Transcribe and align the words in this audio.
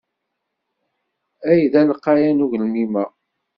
Ay 1.49 1.61
d 1.71 1.73
alqayan 1.81 2.43
ugelmim-a! 2.45 3.05